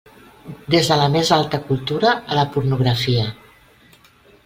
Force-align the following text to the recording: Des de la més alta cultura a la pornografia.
Des 0.75 0.89
de 0.91 0.97
la 1.01 1.09
més 1.17 1.29
alta 1.37 1.61
cultura 1.69 2.17
a 2.33 2.41
la 2.41 2.49
pornografia. 2.57 3.31